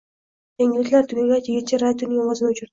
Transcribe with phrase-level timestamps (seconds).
[0.61, 2.69] Yangiliklar tugagach, yigitcha radioning ovozini o`chirdi